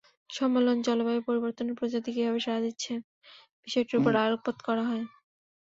[0.29, 2.93] সম্মেলনে জলবায়ু পরিবর্তনে প্রজাতি কীভাবে সাড়া দিচ্ছে,
[3.65, 5.03] বিষয়টির ওপর আলোকপাত করা হয়।